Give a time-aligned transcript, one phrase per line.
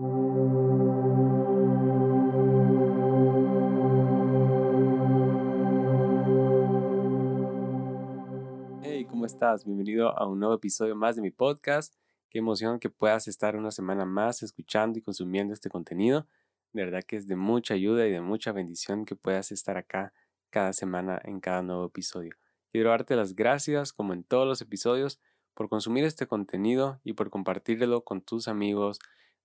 [0.00, 0.06] Hey,
[9.04, 9.66] ¿cómo estás?
[9.66, 11.96] Bienvenido a un nuevo episodio más de mi podcast.
[12.30, 16.26] Qué emoción que puedas estar una semana más escuchando y consumiendo este contenido.
[16.72, 20.14] De verdad que es de mucha ayuda y de mucha bendición que puedas estar acá
[20.48, 22.32] cada semana en cada nuevo episodio.
[22.72, 25.20] Quiero darte las gracias, como en todos los episodios,
[25.52, 28.98] por consumir este contenido y por compartirlo con tus amigos,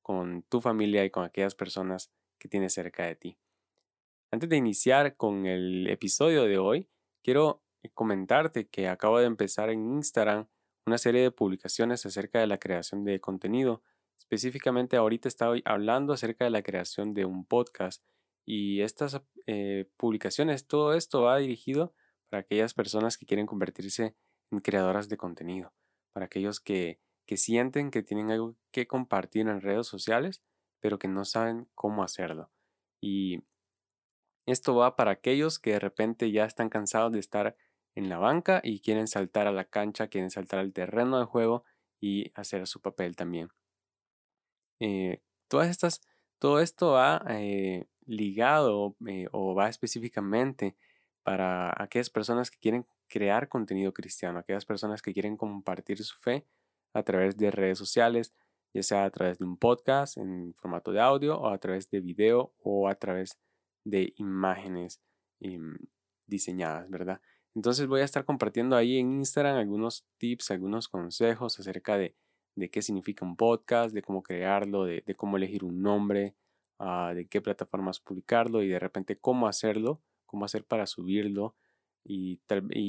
[0.06, 3.40] con tu familia y con aquellas personas que tienes cerca de ti.
[4.32, 6.88] Antes de iniciar con el episodio de hoy,
[7.24, 7.64] quiero
[7.96, 10.48] comentarte que acabo de empezar en Instagram
[10.86, 13.82] una serie de publicaciones acerca de la creación de contenido.
[14.20, 18.04] Específicamente ahorita estoy hablando acerca de la creación de un podcast
[18.46, 21.96] y estas eh, publicaciones, todo esto va dirigido
[22.30, 24.16] para aquellas personas que quieren convertirse
[24.52, 25.74] en creadoras de contenido,
[26.14, 30.44] para aquellos que, que sienten que tienen algo que compartir en redes sociales,
[30.80, 32.52] pero que no saben cómo hacerlo.
[33.02, 33.44] Y
[34.46, 37.56] esto va para aquellos que de repente ya están cansados de estar
[37.96, 41.64] en la banca y quieren saltar a la cancha, quieren saltar al terreno de juego
[42.00, 43.50] y hacer su papel también.
[44.80, 46.02] Eh, todas estas,
[46.38, 50.76] todo esto va eh, ligado eh, o va específicamente
[51.24, 56.46] para aquellas personas que quieren crear contenido cristiano, aquellas personas que quieren compartir su fe
[56.96, 58.34] a través de redes sociales,
[58.74, 62.00] ya sea a través de un podcast en formato de audio o a través de
[62.00, 63.38] video o a través
[63.84, 65.02] de imágenes
[65.42, 65.78] em,
[66.26, 67.22] diseñadas, ¿verdad?
[67.54, 72.16] Entonces voy a estar compartiendo ahí en Instagram algunos tips, algunos consejos acerca de,
[72.72, 76.36] qué significa un podcast, de cómo crearlo, de, cómo elegir un nombre,
[76.80, 81.56] ah, de qué plataformas publicarlo y de repente cómo hacerlo, cómo hacer para subirlo.
[82.08, 82.40] Y,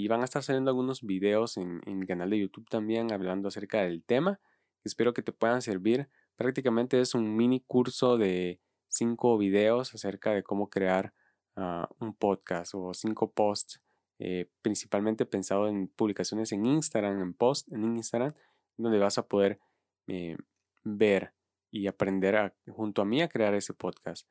[0.08, 4.04] van a estar saliendo algunos videos en, en canal de YouTube también hablando acerca del
[4.04, 4.40] tema.
[4.84, 6.08] Espero que te puedan servir.
[6.36, 11.14] Prácticamente es un mini curso de cinco videos acerca de cómo crear
[11.56, 13.80] ah, un podcast o cinco posts
[14.18, 18.32] eh, principalmente pensado en publicaciones en Instagram, en post en Instagram,
[18.76, 19.60] donde vas a poder
[20.06, 20.36] eh,
[20.84, 21.34] ver
[21.70, 24.26] y aprender junto a mí a crear ese podcast,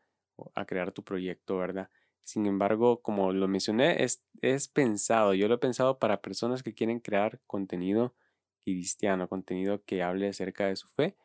[0.56, 1.90] a crear tu proyecto, ¿verdad?
[2.26, 6.74] Sin embargo, como lo mencioné, es, es pensado, yo lo he pensado para personas que
[6.74, 8.16] quieren crear contenido
[8.64, 11.16] cristiano, contenido que hable acerca de su fe.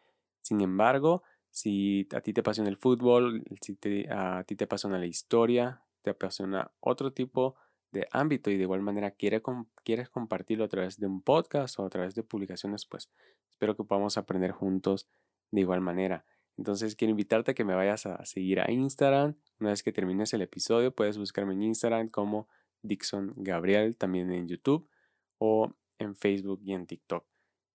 [0.42, 3.78] Sin embargo, si a ti te apasiona el fútbol, si
[4.10, 7.56] a ti te apasiona la historia, te apasiona otro tipo
[7.92, 9.42] de ámbito y de igual manera quiere,
[9.82, 13.10] quieres compartirlo a través de un podcast o a través de publicaciones, pues
[13.48, 15.08] espero que podamos aprender juntos
[15.50, 16.24] de igual manera.
[16.60, 19.34] Entonces quiero invitarte a que me vayas a seguir a Instagram.
[19.60, 22.48] Una vez que termines el episodio, puedes buscarme en Instagram como
[22.82, 24.86] Dixon Gabriel, también en YouTube
[25.38, 27.24] o en Facebook y en TikTok.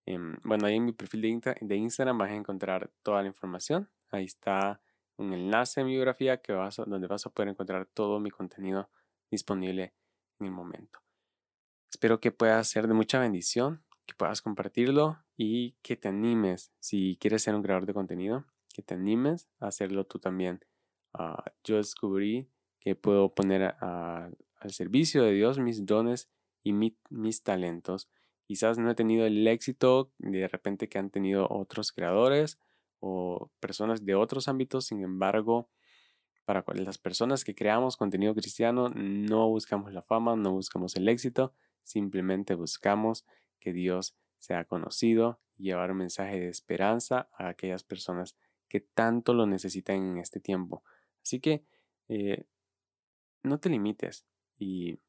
[0.05, 3.89] Em, bueno, ahí en mi perfil de, Instagram vas a encontrar toda la información.
[4.11, 4.79] Ahí está
[5.17, 8.91] un enlace en mi biografía que vas donde vas a poder encontrar todo mi contenido
[9.31, 9.95] disponible
[10.39, 10.99] en el momento.
[11.91, 17.17] Espero que pueda ser de mucha bendición, que puedas compartirlo y que te animes, si
[17.19, 20.59] quieres ser un creador de contenido, que te animes a hacerlo tú también.
[21.13, 22.49] Ah, yo descubrí
[22.81, 24.35] que puedo poner al
[24.71, 26.29] servicio de Dios mis dones
[26.61, 28.09] y mis talentos.
[28.43, 32.59] Quizás no he tenido el éxito de repente que han tenido otros creadores
[32.99, 35.69] o personas de otros ámbitos, sin embargo,
[36.43, 41.53] para las personas que creamos contenido cristiano no buscamos la fama, no buscamos el éxito,
[41.83, 43.25] simplemente buscamos
[43.59, 48.35] que Dios sea conocido y llevar un mensaje de esperanza a aquellas personas
[48.67, 50.83] que tanto lo necesitan en este tiempo.
[51.23, 51.65] Así que
[52.07, 52.45] eh,
[53.43, 54.25] no te limites
[54.57, 54.99] y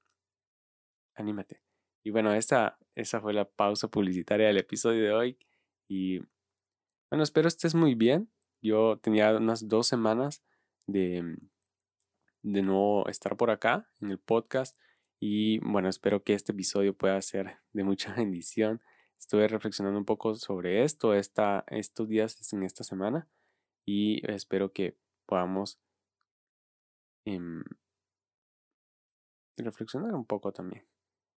[1.15, 1.63] anímate.
[2.03, 2.79] Y bueno, esa,
[3.21, 5.39] fue la pausa publicitaria del episodio de hoy.
[5.89, 6.21] Y
[7.11, 8.31] bueno, espero estés muy bien.
[8.63, 10.43] Yo tenía unas dos semanas
[10.87, 11.37] de,
[12.43, 14.79] de no estar por acá en el podcast.
[15.19, 18.81] Y bueno, espero que este episodio pueda ser de mucha bendición.
[19.19, 23.29] Estuve reflexionando un poco sobre esto esta, estos días en esta semana
[23.87, 25.79] y espero que podamos
[27.25, 27.63] em,
[29.57, 30.87] reflexionar un poco también.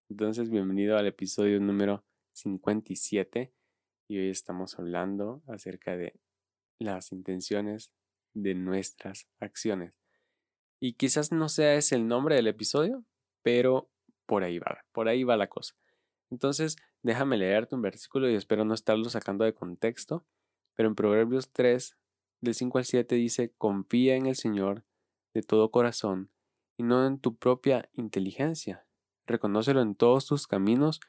[0.09, 3.53] Entonces, bienvenido al episodio número 57
[4.09, 6.19] y hoy estamos hablando acerca de
[6.79, 7.91] las intenciones
[8.33, 9.93] de nuestras acciones.
[10.79, 13.03] Y quizás no sea ese el nombre del episodio,
[13.41, 13.89] pero
[14.25, 15.75] por ahí va, por ahí va la cosa.
[16.29, 20.25] Entonces, déjame leerte un versículo y espero no estarlo sacando de contexto,
[20.75, 21.97] pero en Proverbios 3,
[22.41, 24.85] del 5 al 7 dice, confía en el Señor
[25.33, 26.31] de todo corazón
[26.77, 28.87] y no en tu propia inteligencia.
[29.25, 30.99] Reconócelo en todos tus caminos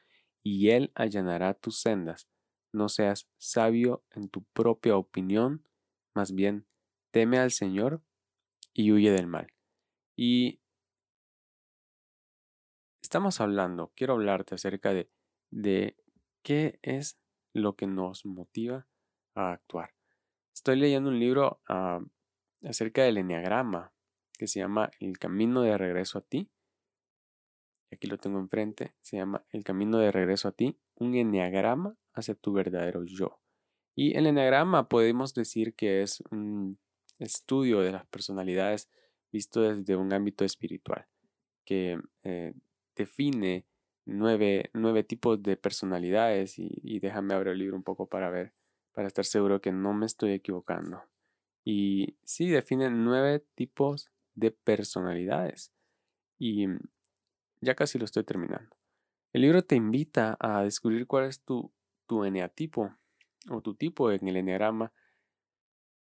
[0.43, 2.27] y Él allanará tus sendas.
[2.73, 5.65] No seas sabio en tu propia opinión,
[6.15, 6.65] Más bien,
[7.11, 8.01] teme al Señor
[8.73, 9.53] y huye del mal.
[10.17, 10.59] Y
[13.01, 15.09] estamos hablando, quiero hablarte acerca de,
[15.51, 15.95] de
[16.43, 17.19] qué es
[17.53, 18.87] lo que nos motiva
[19.35, 19.98] a actuar.
[20.59, 22.01] Estoy leyendo un libro ah,
[22.65, 23.93] acerca del enneagrama
[24.37, 26.51] que se llama El camino de regreso a ti.
[27.93, 28.93] Aquí lo tengo enfrente.
[28.99, 33.39] Se llama El camino de regreso a ti, un enneagrama hacia tu verdadero yo.
[33.95, 36.77] Y el enneagrama podemos decir que es un
[37.19, 38.89] estudio de las personalidades
[39.31, 41.07] visto desde un ámbito espiritual,
[41.63, 42.53] que eh,
[42.97, 43.65] define
[44.03, 44.69] nueve,
[45.07, 48.53] tipos de personalidades y, déjame abrir el libro un poco para ver,
[48.99, 51.01] para estar seguro que no me estoy equivocando.
[51.63, 55.71] Y sí, define nueve tipos de personalidades.
[56.37, 56.67] Y
[57.61, 58.75] ya casi lo estoy terminando.
[59.31, 61.71] El libro te invita a descubrir cuál es tu,
[62.07, 62.93] tu eneatipo
[63.49, 64.91] o tu tipo en el eneagrama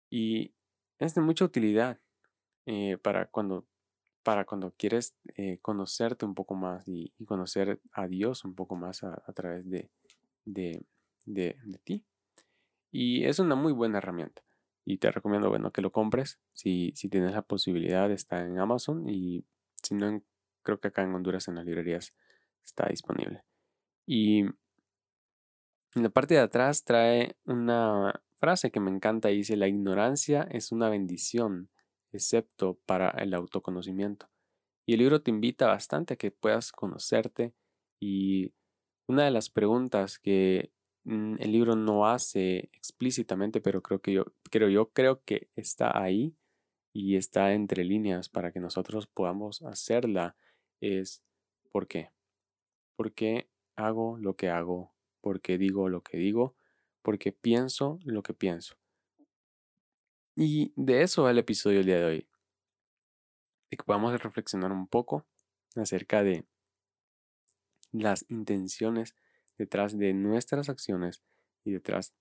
[0.08, 0.54] y
[0.98, 2.00] es de mucha utilidad
[2.64, 3.66] eh, para, cuando,
[4.22, 9.04] para cuando quieres eh, conocerte un poco más y, conocer a Dios un poco más
[9.04, 9.90] a, través de,
[10.46, 10.86] de,
[11.26, 12.06] de, ti.
[12.90, 14.42] Y es una muy buena herramienta.
[14.84, 18.10] Y te recomiendo bueno, que lo compres si, si tienes la posibilidad.
[18.10, 19.44] Está en Amazon y
[19.82, 20.22] si no,
[20.62, 22.14] creo que acá en Honduras en las librerías
[22.64, 23.44] está disponible.
[24.06, 24.40] Y
[25.94, 30.72] en la parte de atrás trae una frase que me encanta dice, la ignorancia es
[30.72, 31.70] una bendición,
[32.12, 34.30] excepto para el autoconocimiento.
[34.86, 37.54] Y el libro te invita bastante a que puedas conocerte
[38.00, 38.54] y
[39.06, 40.72] una de las preguntas que
[41.08, 46.36] el libro no hace explícitamente, pero creo que yo creo, yo creo que está ahí
[46.92, 50.36] y está entre líneas para que nosotros podamos hacerla
[50.80, 51.22] es
[51.72, 52.10] ¿por qué?
[52.96, 54.92] ¿Por qué hago lo que hago?
[55.20, 56.54] ¿Por qué digo lo que digo?
[57.08, 58.76] porque pienso lo que pienso.
[60.36, 62.28] Y de eso va el episodio del día de hoy.
[63.70, 65.26] De que podamos reflexionar un poco
[65.74, 66.44] acerca de
[67.92, 69.14] las intenciones
[69.58, 71.22] detrás de nuestras acciones
[71.64, 72.14] y detrás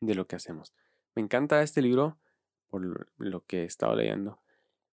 [0.00, 0.74] de lo que hacemos.
[1.14, 2.18] Me encanta este libro
[2.68, 4.40] por lo que he estado leyendo.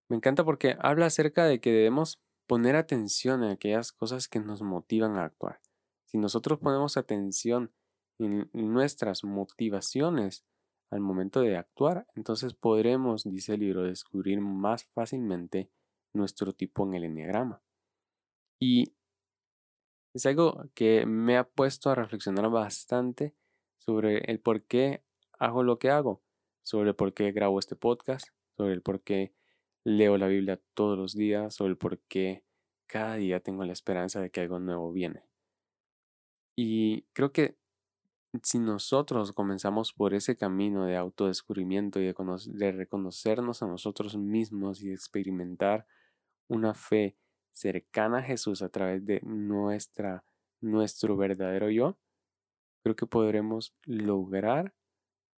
[0.09, 4.61] Me encanta porque habla acerca de que debemos poner atención en aquellas cosas que nos
[4.61, 5.59] motivan a actuar.
[6.05, 7.71] Si nosotros ponemos atención
[8.17, 10.45] en nuestras motivaciones
[10.89, 15.69] al momento de actuar, entonces podremos, dice el libro, descubrir más fácilmente
[16.13, 17.61] nuestro tipo en el enneagrama.
[18.59, 18.95] Y
[20.17, 23.35] es algo que me ha puesto a reflexionar bastante
[23.77, 25.03] sobre el por qué
[25.37, 26.23] hago lo que hago,
[26.63, 29.33] sobre el por qué grabo este podcast, sobre el por qué
[29.83, 32.43] leo la Biblia todos los días, sobre el por qué
[32.87, 35.23] cada día tengo la esperanza de que algo nuevo viene.
[36.55, 37.55] Y creo que
[38.41, 44.87] si nosotros comenzamos por ese camino de autodescubrimiento y de, reconocernos a nosotros mismos y
[44.87, 45.85] de experimentar
[46.47, 47.17] una fe
[47.57, 50.23] cercana a Jesús a través de nuestra,
[50.61, 51.97] nuestro verdadero yo,
[52.83, 54.73] creo que podremos lograr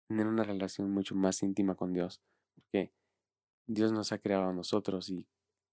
[0.08, 2.22] tener una relación mucho más íntima con Dios.
[2.56, 2.92] Porque
[3.68, 5.28] Dios nos ha creado a nosotros y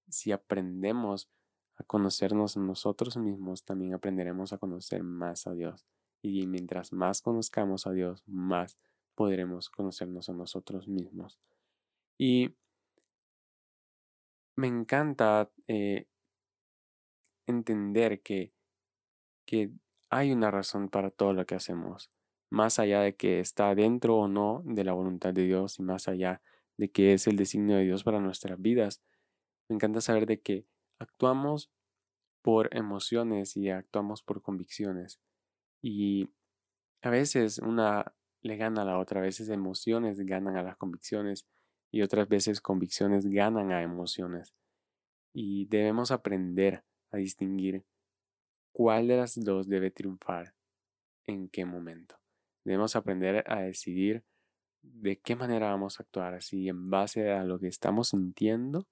[0.09, 1.29] si aprendemos
[1.77, 5.85] a conocernos nosotros mismos, también aprenderemos a conocer más a Dios.
[6.23, 8.79] Y mientras más conozcamos a Dios, más
[9.15, 11.41] podremos conocernos a nosotros mismos.
[12.19, 12.55] Y
[14.57, 16.07] me encanta eh,
[17.47, 18.53] entender que,
[19.47, 19.71] que
[20.11, 22.11] hay una razón para todo lo que hacemos,
[22.51, 26.09] más allá de que está dentro o no de la voluntad de Dios y más
[26.09, 26.43] allá
[26.77, 29.03] de que es el designio de Dios para nuestras vidas.
[29.69, 30.67] Me encanta saber de que
[30.99, 31.71] actuamos
[32.43, 35.21] por emociones y actuamos por convicciones.
[35.83, 36.31] Y
[37.03, 41.47] a veces una le gana a la otra, a veces emociones ganan a las convicciones
[41.91, 44.55] y otras veces convicciones ganan a emociones.
[45.35, 47.85] Y debemos aprender a distinguir
[48.73, 50.55] cuál de las dos debe triunfar
[51.27, 52.17] en qué momento.
[52.65, 54.25] Debemos aprender a decidir
[54.83, 58.87] de qué manera vamos a actuar, si en base a lo que estamos sintiendo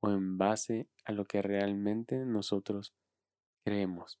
[0.00, 2.94] o en base a lo que realmente nosotros
[3.64, 4.20] creemos.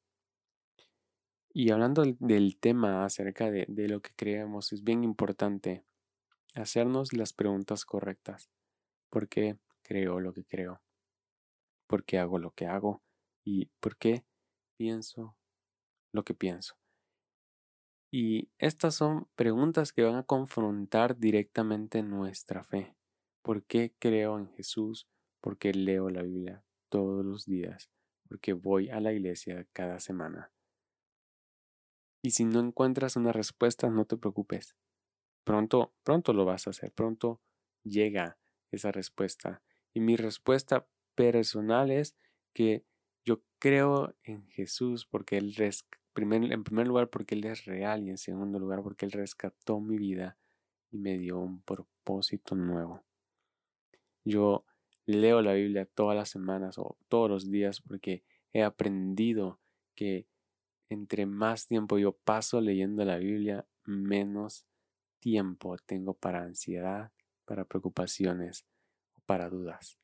[1.54, 5.84] Y hablando del tema acerca de, lo que creemos, es bien importante
[6.54, 8.48] hacernos las preguntas correctas.
[9.10, 10.80] ¿Por qué creo lo que creo?
[11.86, 13.02] ¿Por qué hago lo que hago?
[13.44, 14.24] ¿Y por qué
[14.76, 15.36] pienso
[16.12, 16.76] lo que pienso?
[18.10, 22.94] Y estas son preguntas que van a confrontar directamente nuestra fe.
[23.42, 25.08] ¿Por qué creo en Jesús?
[25.40, 27.90] ¿Por qué leo la Biblia todos los días?
[28.28, 30.52] ¿Por qué voy a la iglesia cada semana?
[32.22, 34.76] Y si no encuentras una respuesta, no te preocupes.
[35.44, 37.40] pronto, pronto lo vas a hacer, pronto
[37.82, 38.38] llega
[38.70, 39.62] esa respuesta.
[39.92, 42.16] Y mi respuesta personal es
[42.54, 42.84] que
[43.24, 48.18] yo creo en Jesús porque Él, en primer lugar, porque Él es real y en
[48.18, 50.36] segundo lugar, porque Él rescató mi vida
[50.90, 53.02] y me dio un propósito nuevo.
[54.24, 54.64] Yo
[55.06, 59.60] leo la Biblia todas las semanas o todos los días porque he aprendido
[59.94, 60.26] que
[60.88, 64.66] entre más tiempo yo paso leyendo la Biblia, menos
[65.18, 67.12] tiempo tengo para ansiedad,
[67.44, 68.66] para preocupaciones
[69.16, 69.98] o para dudas.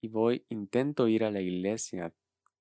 [0.00, 2.14] Y voy, intento ir a la iglesia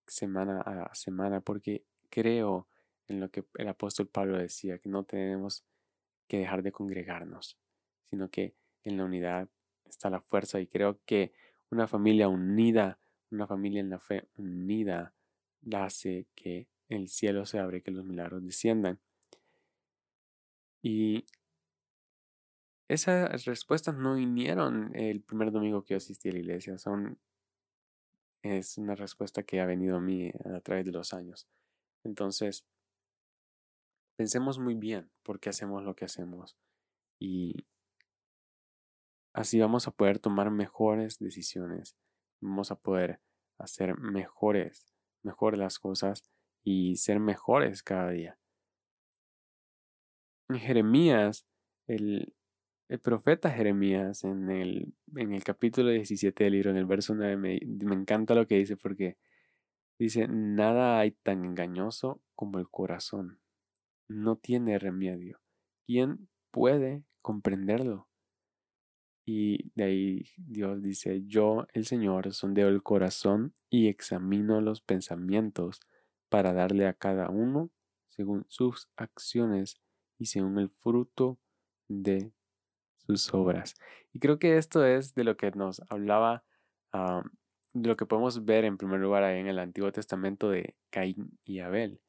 [0.07, 2.67] semana a semana porque creo
[3.07, 5.63] en lo que el apóstol Pablo decía, que no tenemos
[6.27, 7.57] que dejar de congregarnos,
[8.05, 9.49] sino que en la unidad
[9.85, 11.33] está la fuerza y creo que
[11.69, 12.99] una familia unida,
[13.31, 15.13] una familia en la fe unida,
[15.73, 18.99] hace que el cielo se abre, que los milagros desciendan.
[20.81, 21.25] Y
[22.87, 27.17] esas respuestas no vinieron el primer domingo que yo asistí a la iglesia, son
[28.43, 31.47] es una respuesta que ha venido a mí a través de los años.
[32.03, 32.65] Entonces,
[34.17, 36.57] pensemos muy bien por qué hacemos lo que hacemos
[37.19, 37.67] y
[39.33, 41.95] así vamos a poder tomar mejores decisiones,
[42.41, 43.21] vamos a poder
[43.59, 44.87] hacer mejores,
[45.23, 46.23] mejor las cosas
[46.63, 48.39] y ser mejores cada día.
[50.49, 51.45] En Jeremías,
[51.87, 52.36] el,
[52.89, 57.37] el profeta Jeremías en el, en el capítulo 17 del libro, en el verso 9,
[57.37, 59.17] me, me encanta lo que dice porque
[59.99, 63.39] dice, nada hay tan engañoso como el corazón.
[64.07, 65.41] No tiene remedio.
[65.85, 68.07] ¿Quién puede comprenderlo?
[69.25, 75.81] Y de ahí Dios dice, yo, el Señor, sondeo el corazón y examino los pensamientos
[76.29, 77.69] para darle a cada uno
[78.07, 79.81] según sus acciones
[80.17, 81.37] y según el fruto
[81.89, 82.31] de
[83.07, 83.75] sus obras.
[84.13, 86.43] Y creo que esto es de lo que nos hablaba,
[86.93, 91.39] de lo que podemos ver en primer lugar ahí en el Antiguo Testamento de Caín
[91.45, 92.01] y Abel,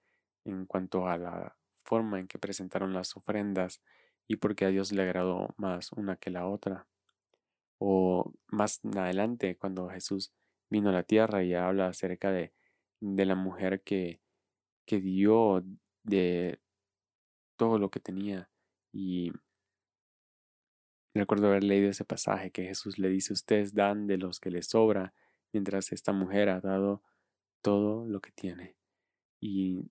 [0.45, 3.81] en cuanto a la forma en que presentaron las ofrendas
[4.27, 6.87] y porque a Dios le agradó más una que la otra.
[7.79, 10.33] O más adelante, cuando Jesús
[10.69, 12.53] vino a la tierra y habla acerca de,
[13.01, 14.21] de la mujer que,
[14.85, 15.65] que dio
[16.03, 16.61] de
[17.57, 18.51] todo lo que tenía
[18.93, 19.33] y
[21.19, 24.69] Recuerdo haber leído ese pasaje que Jesús le dice, ustedes dan de los que les
[24.69, 25.15] sobra,
[25.53, 27.03] mientras esta mujer ha dado
[27.61, 28.77] todo lo que tiene.
[29.41, 29.91] Y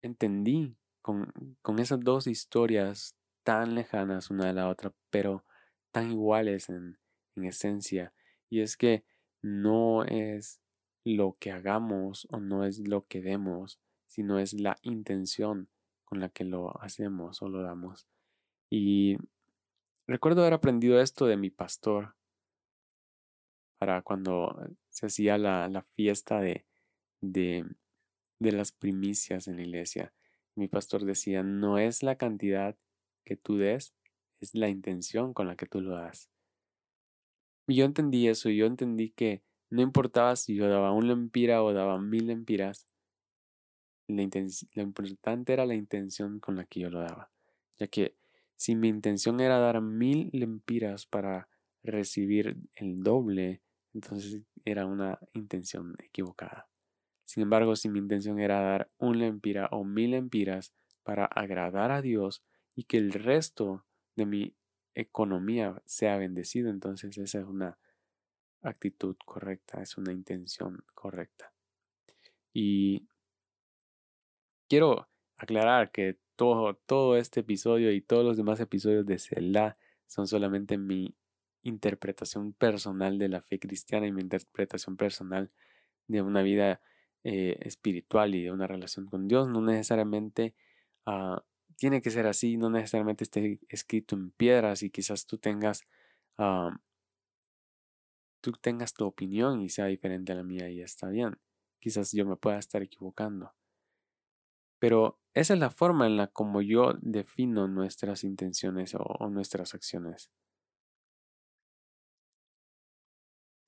[0.00, 1.30] entendí con,
[1.60, 5.44] con esas dos historias tan lejanas una de la otra, pero
[5.92, 6.98] tan iguales en,
[7.36, 8.14] en esencia.
[8.48, 9.04] Y es que
[9.42, 10.62] no es
[11.04, 15.68] lo que hagamos o no es lo que demos, sino es la intención
[16.06, 18.06] con la que lo hacemos o lo damos.
[18.70, 19.18] Y
[20.06, 22.14] Recuerdo haber aprendido esto de mi pastor
[23.78, 24.54] para cuando
[24.90, 26.66] se hacía la, fiesta de,
[27.22, 27.64] de,
[28.38, 30.12] las primicias en la iglesia.
[30.56, 32.76] Mi pastor decía, no es la cantidad
[33.24, 33.94] que tú des,
[34.40, 36.30] es la intención con la que tú lo das.
[37.66, 41.62] Y yo entendí eso, y yo entendí que no importaba si yo daba un lempira
[41.62, 42.94] o daba mil lempiras,
[44.06, 44.22] la
[44.74, 47.30] lo importante era la intención con la que yo lo daba,
[47.78, 48.14] ya que
[48.64, 51.50] si mi intención era dar mil lempiras para
[51.82, 53.60] recibir el doble,
[53.92, 56.66] entonces era una intención equivocada.
[57.26, 62.00] Sin embargo, si mi intención era dar un lempira o mil lempiras para agradar a
[62.00, 62.42] Dios
[62.74, 63.84] y que el resto
[64.16, 64.56] de mi
[64.94, 67.76] economía sea bendecido, entonces esa es una
[68.62, 71.52] actitud correcta, es una intención correcta.
[72.54, 73.08] Y
[74.70, 75.06] quiero
[75.36, 79.76] aclarar que todo, todo este episodio y todos los demás episodios de Selah
[80.06, 81.14] son solamente mi
[81.62, 85.50] interpretación personal de la fe cristiana y mi interpretación personal
[86.06, 86.80] de una vida
[87.24, 89.48] eh, espiritual y de una relación con Dios.
[89.48, 90.54] No necesariamente
[91.06, 91.42] ah,
[91.76, 95.82] tiene que ser así, no necesariamente esté escrito en piedras y quizás tú tengas,
[96.38, 96.76] ah,
[98.40, 101.38] tú tengas tu opinión y sea diferente a la mía y está bien.
[101.80, 103.52] Quizás yo me pueda estar equivocando.
[104.78, 110.30] Pero esa es la forma en la como yo defino nuestras intenciones o, nuestras acciones.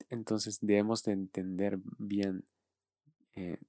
[0.09, 2.45] Entonces debemos de entender bien
[3.33, 3.59] eh,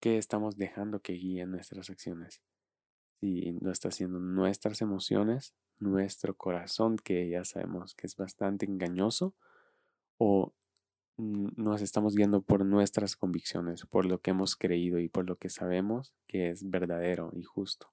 [0.00, 2.42] qué estamos dejando que guíe nuestras acciones.
[3.20, 9.34] Si no está siendo nuestras emociones, nuestro corazón, que ya sabemos que es bastante engañoso,
[10.18, 10.52] o
[11.18, 15.48] nos estamos guiando por nuestras convicciones, por lo que hemos creído y por lo que
[15.48, 17.92] sabemos que es verdadero y justo.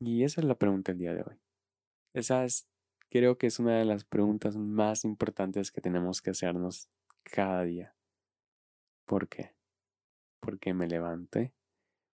[0.00, 1.40] Y esa es la pregunta del día de hoy.
[2.12, 2.68] Esa es,
[3.08, 6.90] creo que es una de las preguntas más importantes que tenemos que hacernos
[7.22, 7.96] cada día.
[9.06, 9.54] ¿Por qué?
[10.40, 11.54] Porque me levanté,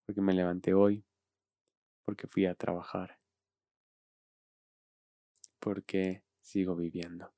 [0.05, 1.05] porque me levanté hoy,
[2.05, 3.19] porque fui a trabajar,
[5.59, 7.38] porque sigo viviendo.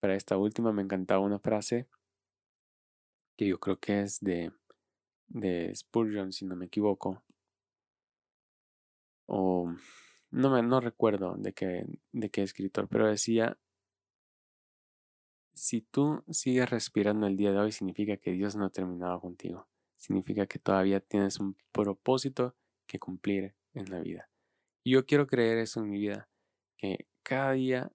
[0.00, 1.86] Para esta última me encantaba una frase
[3.36, 4.52] que yo creo que es de,
[5.28, 7.22] de Spurgeon, si no me equivoco.
[9.26, 9.72] O
[10.30, 13.58] no, me, no recuerdo de qué, de qué escritor, pero decía,
[15.54, 19.68] si tú sigues respirando el día de hoy, significa que Dios no ha terminado contigo.
[19.96, 24.30] Significa que todavía tienes un propósito que cumplir en la vida.
[24.82, 26.30] Y yo quiero creer eso en mi vida,
[26.76, 27.92] que cada día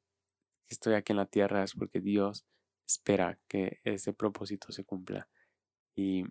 [0.68, 2.46] que estoy aquí en la tierra es porque Dios
[2.88, 5.28] espera que ese propósito se cumpla
[5.96, 6.24] y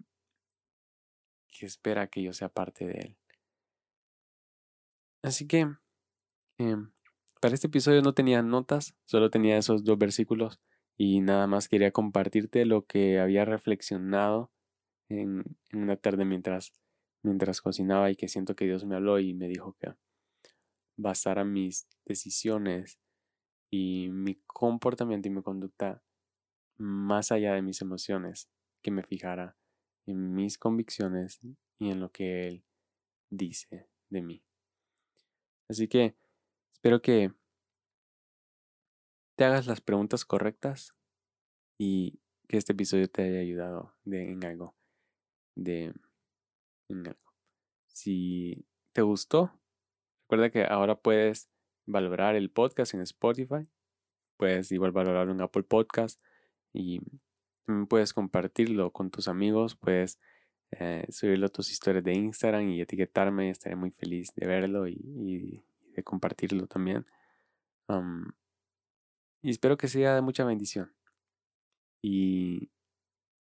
[1.49, 3.17] que espera que yo sea parte de él.
[5.23, 5.67] Así que
[6.59, 6.93] em,
[7.41, 10.61] para este episodio no tenía notas, solo tenía esos dos versículos
[10.97, 14.53] y nada más quería compartirte lo que había reflexionado
[15.09, 16.73] en, en una tarde mientras,
[17.23, 19.95] mientras cocinaba y que siento que Dios me habló y me dijo que
[20.97, 22.99] basara mis decisiones
[23.77, 26.01] y mi comportamiento y mi conducta
[26.77, 28.49] más allá de mis emociones,
[28.83, 29.57] que me fijara
[30.07, 31.41] en mis convicciones
[31.79, 32.65] y en lo que Él
[33.31, 34.45] dice de mí.
[35.69, 36.15] Así que
[36.73, 37.35] espero que
[39.35, 40.97] te hagas las preguntas correctas
[41.77, 44.77] y que este episodio te haya ayudado de, en algo.
[45.57, 45.93] De,
[46.89, 47.33] en algo.
[47.89, 49.51] Si te gustó,
[50.23, 51.51] recuerda que ahora puedes
[51.87, 53.69] valorar el podcast en Spotify.
[54.37, 56.21] Puedes igual valorarlo en Apple Podcast
[56.73, 57.01] y
[57.89, 59.77] puedes compartirlo con tus amigos.
[59.77, 60.19] Puedes
[60.73, 63.51] eh, subirlo a tus historias de Instagram y etiquetarme.
[63.51, 65.65] Estaré muy feliz de verlo y,
[65.95, 67.07] de compartirlo también.
[69.43, 70.93] y espero que sea de mucha bendición.
[72.03, 72.71] Y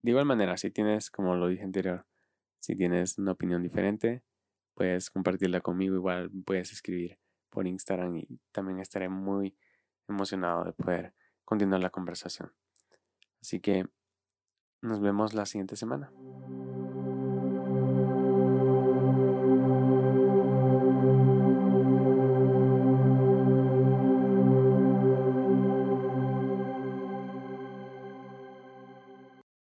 [0.02, 2.07] de igual manera, si tienes, como lo dije anterior,
[2.61, 4.22] si tienes una opinión diferente,
[4.74, 5.96] puedes compartirla conmigo.
[5.96, 7.18] Igual puedes escribir
[7.53, 9.55] por Instagram y también estaré muy
[10.09, 12.53] emocionado de poder continuar la conversación.
[13.41, 13.87] Así que
[14.81, 16.11] nos vemos la siguiente semana.